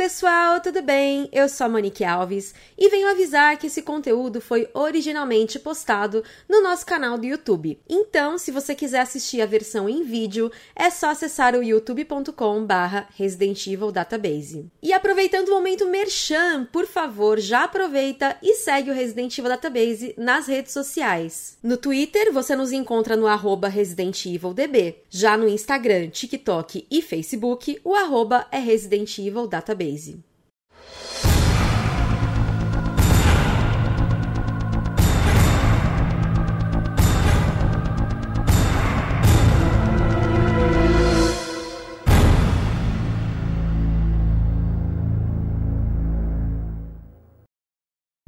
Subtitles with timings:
[0.00, 1.28] pessoal, tudo bem?
[1.30, 6.62] Eu sou a Monique Alves e venho avisar que esse conteúdo foi originalmente postado no
[6.62, 7.78] nosso canal do YouTube.
[7.86, 13.66] Então, se você quiser assistir a versão em vídeo, é só acessar o youtube.com/barra Resident
[13.66, 14.70] Evil Database.
[14.82, 20.14] E aproveitando o momento merchan, por favor, já aproveita e segue o Resident Evil Database
[20.16, 21.58] nas redes sociais.
[21.62, 25.02] No Twitter, você nos encontra no arroba Resident Evil DB.
[25.10, 29.89] Já no Instagram, TikTok e Facebook, o arroba é Resident Evil Database.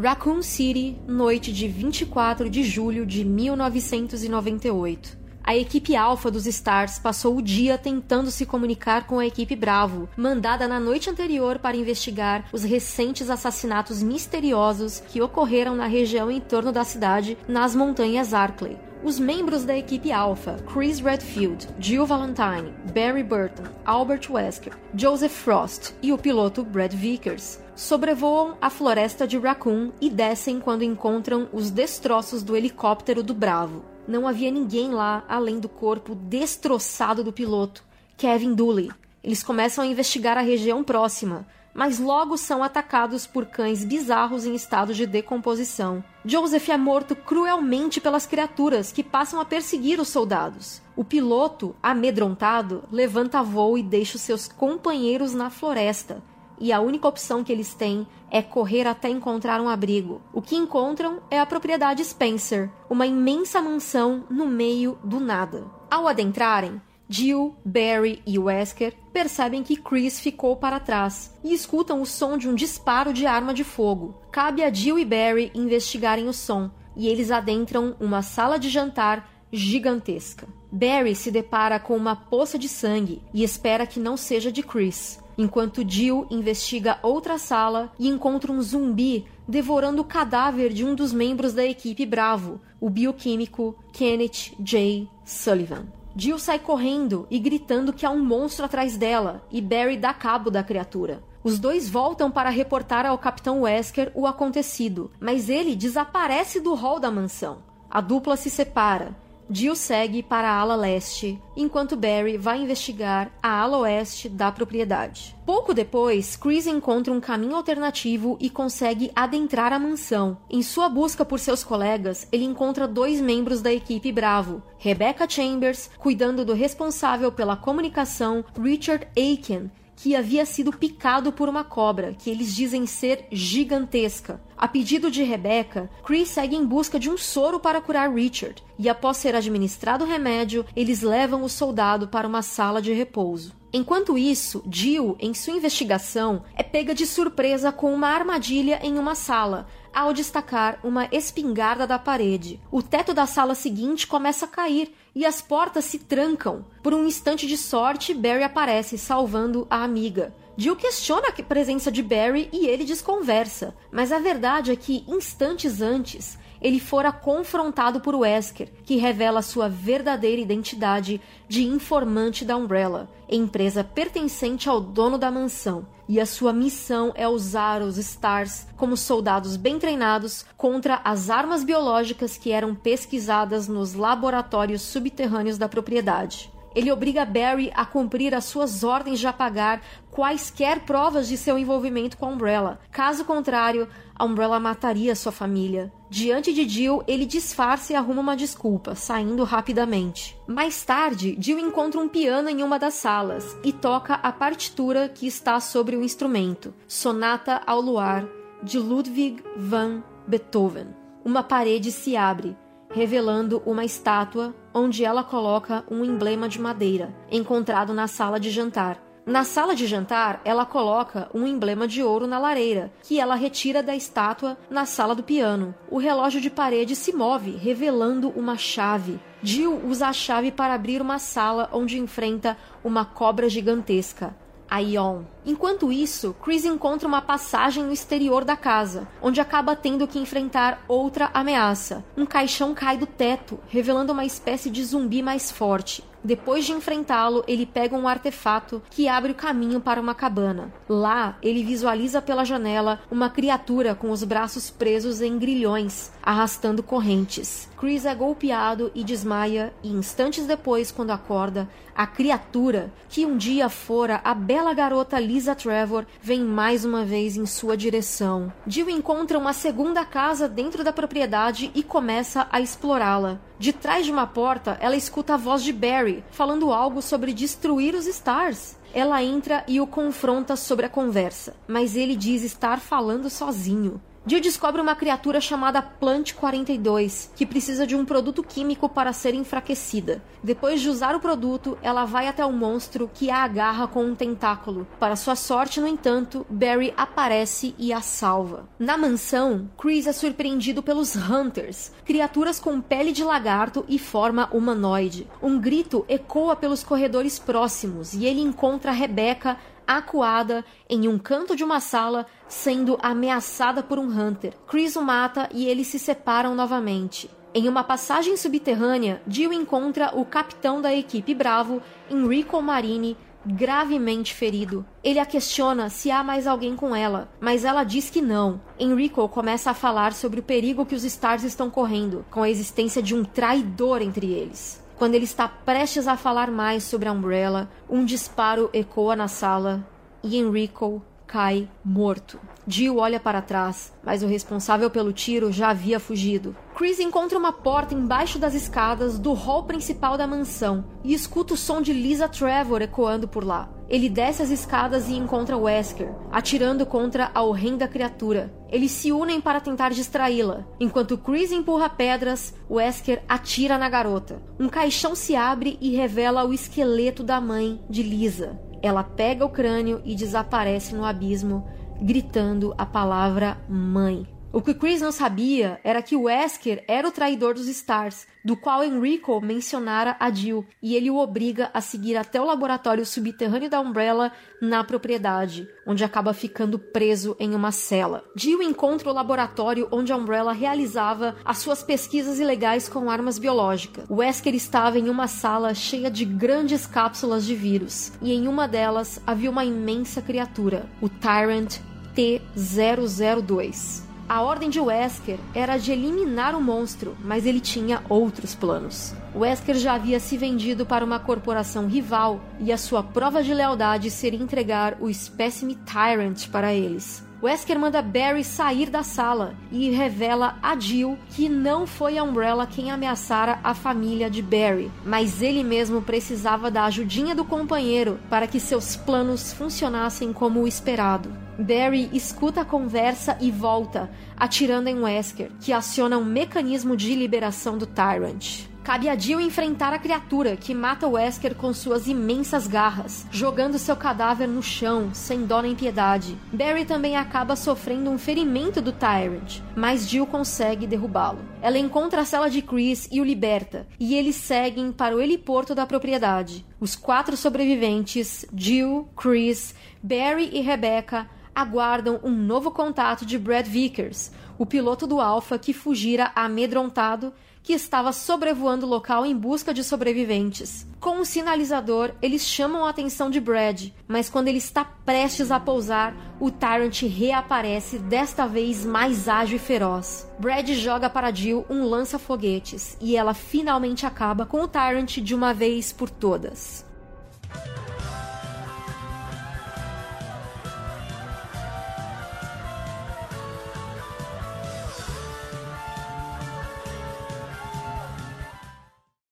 [0.00, 5.17] Raccoon City, noite de 24 de julho de 1998.
[5.48, 10.06] A equipe Alpha dos Stars passou o dia tentando se comunicar com a equipe Bravo,
[10.14, 16.38] mandada na noite anterior para investigar os recentes assassinatos misteriosos que ocorreram na região em
[16.38, 18.76] torno da cidade, nas montanhas Arkley.
[19.02, 25.94] Os membros da equipe Alpha, Chris Redfield, Jill Valentine, Barry Burton, Albert Wesker, Joseph Frost
[26.02, 31.70] e o piloto Brad Vickers, sobrevoam a floresta de Raccoon e descem quando encontram os
[31.70, 33.82] destroços do helicóptero do Bravo.
[34.08, 37.84] Não havia ninguém lá além do corpo destroçado do piloto,
[38.16, 38.90] Kevin Dooley.
[39.22, 44.54] Eles começam a investigar a região próxima, mas logo são atacados por cães bizarros em
[44.54, 46.02] estado de decomposição.
[46.24, 50.80] Joseph é morto cruelmente pelas criaturas que passam a perseguir os soldados.
[50.96, 56.22] O piloto, amedrontado, levanta voo e deixa os seus companheiros na floresta,
[56.60, 60.20] e a única opção que eles têm é correr até encontrar um abrigo.
[60.32, 65.66] O que encontram é a propriedade Spencer, uma imensa mansão no meio do nada.
[65.90, 72.06] Ao adentrarem, Jill, Barry e Wesker percebem que Chris ficou para trás e escutam o
[72.06, 74.20] som de um disparo de arma de fogo.
[74.30, 79.26] Cabe a Jill e Barry investigarem o som e eles adentram uma sala de jantar
[79.50, 80.46] gigantesca.
[80.70, 85.18] Barry se depara com uma poça de sangue e espera que não seja de Chris
[85.38, 91.12] enquanto Jill investiga outra sala e encontra um zumbi devorando o cadáver de um dos
[91.12, 95.08] membros da equipe Bravo, o bioquímico Kenneth J.
[95.24, 95.86] Sullivan.
[96.16, 100.50] Jill sai correndo e gritando que há um monstro atrás dela, e Barry dá cabo
[100.50, 101.22] da criatura.
[101.44, 106.98] Os dois voltam para reportar ao Capitão Wesker o acontecido, mas ele desaparece do hall
[106.98, 107.58] da mansão.
[107.88, 109.16] A dupla se separa
[109.50, 115.34] Jill segue para a ala leste, enquanto Barry vai investigar a ala oeste da propriedade.
[115.46, 120.36] Pouco depois, Chris encontra um caminho alternativo e consegue adentrar a mansão.
[120.50, 125.90] Em sua busca por seus colegas, ele encontra dois membros da equipe Bravo: Rebecca Chambers,
[125.98, 132.30] cuidando do responsável pela comunicação, Richard Aiken, que havia sido picado por uma cobra, que
[132.30, 134.40] eles dizem ser gigantesca.
[134.56, 138.88] A pedido de Rebecca, Chris segue em busca de um soro para curar Richard, e
[138.88, 143.52] após ser administrado o remédio, eles levam o soldado para uma sala de repouso.
[143.72, 149.16] Enquanto isso, Jill, em sua investigação, é pega de surpresa com uma armadilha em uma
[149.16, 149.66] sala,
[149.98, 152.60] ao destacar uma espingarda da parede.
[152.70, 156.64] O teto da sala seguinte começa a cair e as portas se trancam.
[156.84, 160.32] Por um instante de sorte, Barry aparece, salvando a amiga.
[160.56, 165.80] Jill questiona a presença de Barry e ele desconversa, mas a verdade é que, instantes
[165.80, 173.08] antes, ele fora confrontado por Wesker, que revela sua verdadeira identidade de informante da Umbrella,
[173.28, 178.96] empresa pertencente ao dono da mansão, e a sua missão é usar os Stars como
[178.96, 186.50] soldados bem treinados contra as armas biológicas que eram pesquisadas nos laboratórios subterrâneos da propriedade.
[186.78, 189.82] Ele obriga Barry a cumprir as suas ordens de apagar
[190.12, 192.78] quaisquer provas de seu envolvimento com a Umbrella.
[192.92, 195.92] Caso contrário, a Umbrella mataria sua família.
[196.08, 200.38] Diante de Jill, ele disfarça e arruma uma desculpa, saindo rapidamente.
[200.46, 205.26] Mais tarde, Jill encontra um piano em uma das salas e toca a partitura que
[205.26, 208.24] está sobre o instrumento, Sonata ao Luar,
[208.62, 210.94] de Ludwig van Beethoven.
[211.24, 212.56] Uma parede se abre,
[212.90, 219.02] revelando uma estátua onde ela coloca um emblema de madeira, encontrado na sala de jantar.
[219.28, 223.82] Na sala de jantar, ela coloca um emblema de ouro na lareira, que ela retira
[223.82, 225.74] da estátua na sala do piano.
[225.90, 229.20] O relógio de parede se move, revelando uma chave.
[229.42, 234.34] Jill usa a chave para abrir uma sala onde enfrenta uma cobra gigantesca.
[234.70, 235.24] Ion.
[235.48, 240.84] Enquanto isso, Chris encontra uma passagem no exterior da casa, onde acaba tendo que enfrentar
[240.86, 242.04] outra ameaça.
[242.14, 246.04] Um caixão cai do teto, revelando uma espécie de zumbi mais forte.
[246.22, 250.72] Depois de enfrentá-lo, ele pega um artefato que abre o caminho para uma cabana.
[250.88, 257.68] Lá, ele visualiza pela janela uma criatura com os braços presos em grilhões, arrastando correntes.
[257.78, 263.68] Chris é golpeado e desmaia, e instantes depois, quando acorda, a criatura, que um dia
[263.68, 268.52] fora a bela garota Lisa Trevor, vem mais uma vez em sua direção.
[268.66, 273.38] Jill encontra uma segunda casa dentro da propriedade e começa a explorá-la.
[273.56, 277.94] De trás de uma porta, ela escuta a voz de Barry, falando algo sobre destruir
[277.94, 278.76] os Stars.
[278.92, 284.00] Ela entra e o confronta sobre a conversa, mas ele diz estar falando sozinho.
[284.28, 289.32] Jill descobre uma criatura chamada Plant 42, que precisa de um produto químico para ser
[289.32, 290.22] enfraquecida.
[290.42, 294.14] Depois de usar o produto, ela vai até o monstro que a agarra com um
[294.14, 294.86] tentáculo.
[295.00, 298.68] Para sua sorte, no entanto, Barry aparece e a salva.
[298.78, 305.26] Na mansão, Chris é surpreendido pelos Hunters, criaturas com pele de lagarto e forma humanoide.
[305.42, 309.56] Um grito ecoa pelos corredores próximos e ele encontra Rebecca
[309.88, 314.52] acuada em um canto de uma sala, sendo ameaçada por um Hunter.
[314.66, 317.30] Chris o mata e eles se separam novamente.
[317.54, 321.80] Em uma passagem subterrânea, Jill encontra o capitão da equipe Bravo,
[322.10, 324.84] Enrico Marini, gravemente ferido.
[325.02, 328.60] Ele a questiona se há mais alguém com ela, mas ela diz que não.
[328.78, 333.02] Enrico começa a falar sobre o perigo que os Stars estão correndo, com a existência
[333.02, 334.86] de um traidor entre eles.
[334.98, 339.86] Quando ele está prestes a falar mais sobre a Umbrella, um disparo ecoa na sala
[340.24, 342.40] e Enrico cai morto.
[342.66, 346.56] Jill olha para trás, mas o responsável pelo tiro já havia fugido.
[346.74, 351.56] Chris encontra uma porta embaixo das escadas do hall principal da mansão e escuta o
[351.56, 353.68] som de Lisa Trevor ecoando por lá.
[353.88, 358.52] Ele desce as escadas e encontra Wesker, atirando contra a horrenda criatura.
[358.68, 360.66] Eles se unem para tentar distraí-la.
[360.78, 364.42] Enquanto Chris empurra pedras, Wesker atira na garota.
[364.60, 368.60] Um caixão se abre e revela o esqueleto da mãe de Lisa.
[368.82, 371.66] Ela pega o crânio e desaparece no abismo,
[372.00, 374.26] gritando a palavra mãe.
[374.50, 378.82] O que Chris não sabia era que Wesker era o traidor dos Stars, do qual
[378.82, 383.78] Enrico mencionara a Jill, e ele o obriga a seguir até o laboratório subterrâneo da
[383.78, 388.24] Umbrella na propriedade, onde acaba ficando preso em uma cela.
[388.34, 394.06] Jill encontra o laboratório onde a Umbrella realizava as suas pesquisas ilegais com armas biológicas.
[394.08, 399.20] Wesker estava em uma sala cheia de grandes cápsulas de vírus, e em uma delas
[399.26, 401.76] havia uma imensa criatura, o Tyrant
[402.14, 404.07] T-002.
[404.28, 409.14] A ordem de Wesker era de eliminar o monstro, mas ele tinha outros planos.
[409.34, 414.10] Wesker já havia se vendido para uma corporação rival e a sua prova de lealdade
[414.10, 417.26] seria entregar o espécime Tyrant para eles.
[417.42, 422.66] Wesker manda Barry sair da sala e revela a Jill que não foi a Umbrella
[422.66, 428.46] quem ameaçara a família de Barry, mas ele mesmo precisava da ajudinha do companheiro para
[428.46, 431.47] que seus planos funcionassem como o esperado.
[431.58, 437.76] Barry escuta a conversa e volta, atirando em Wesker, que aciona um mecanismo de liberação
[437.76, 438.68] do Tyrant.
[438.84, 443.94] Cabe a Jill enfrentar a criatura que mata Wesker com suas imensas garras, jogando seu
[443.94, 446.38] cadáver no chão, sem dó nem piedade.
[446.50, 451.40] Barry também acaba sofrendo um ferimento do Tyrant, mas Jill consegue derrubá-lo.
[451.60, 455.74] Ela encontra a cela de Chris e o liberta, e eles seguem para o heliporto
[455.74, 456.64] da propriedade.
[456.80, 461.28] Os quatro sobreviventes, Jill, Chris, Barry e Rebecca,
[461.58, 467.32] aguardam um novo contato de Brad Vickers, o piloto do Alpha que fugira amedrontado
[467.64, 470.86] que estava sobrevoando o local em busca de sobreviventes.
[471.00, 475.60] Com um sinalizador, eles chamam a atenção de Brad, mas quando ele está prestes a
[475.60, 480.26] pousar, o Tyrant reaparece, desta vez mais ágil e feroz.
[480.38, 485.52] Brad joga para Jill um lança-foguetes e ela finalmente acaba com o Tyrant de uma
[485.52, 486.87] vez por todas.